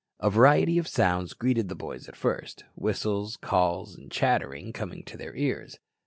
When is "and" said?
3.95-4.09